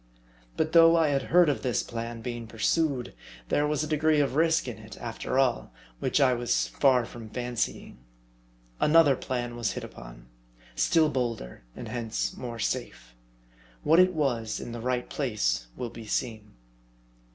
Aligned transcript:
But 0.57 0.71
though 0.71 0.95
I 0.97 1.09
had 1.09 1.21
heard 1.29 1.47
of 1.47 1.61
this 1.61 1.83
plan 1.83 2.21
being 2.23 2.47
pursued, 2.47 3.13
there 3.49 3.67
was 3.67 3.83
a 3.83 3.87
degree 3.87 4.19
of 4.19 4.33
risk 4.33 4.67
in 4.67 4.79
it, 4.79 4.97
after 4.97 5.37
all, 5.37 5.71
which 5.99 6.19
I 6.19 6.33
was 6.33 6.67
far 6.69 7.05
from 7.05 7.29
fancying. 7.29 7.99
Another 8.79 9.15
plan 9.15 9.55
was 9.55 9.73
hit 9.73 9.83
upon; 9.83 10.25
still 10.75 11.09
bolder; 11.11 11.65
and 11.75 11.87
hence 11.87 12.35
more 12.35 12.57
safe. 12.57 13.13
What 13.83 13.99
it 13.99 14.15
was, 14.15 14.59
in 14.59 14.71
the 14.71 14.81
right 14.81 15.07
place 15.07 15.67
will 15.77 15.91
be 15.91 16.07
seen. 16.07 16.53